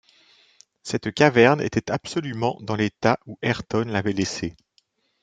Cette 0.81 1.11
caverne 1.13 1.61
était 1.61 1.91
absolument 1.91 2.57
dans 2.61 2.75
l’état 2.75 3.19
où 3.27 3.37
Ayrton 3.43 3.85
l’avait 3.85 4.13
laissée 4.13 4.55